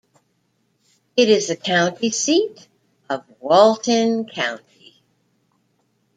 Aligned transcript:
It 1.15 1.29
is 1.29 1.49
the 1.49 1.55
county 1.55 2.09
seat 2.09 2.67
of 3.07 3.23
Walton 3.39 4.25
County. 4.27 4.95